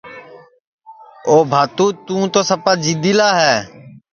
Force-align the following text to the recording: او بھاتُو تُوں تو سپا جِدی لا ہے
او 1.27 1.37
بھاتُو 1.51 1.85
تُوں 2.05 2.23
تو 2.33 2.39
سپا 2.49 2.71
جِدی 2.83 3.11
لا 3.19 3.29
ہے 3.39 3.55